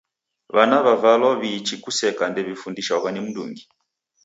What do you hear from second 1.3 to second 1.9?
w'iichi